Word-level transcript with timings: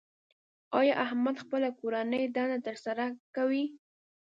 ایا 0.79 0.93
احمد 1.05 1.35
خپله 1.43 1.67
کورنۍ 1.79 2.23
دنده 2.35 2.59
تر 2.65 2.75
سره 2.85 3.05
کوي؟ 3.35 3.63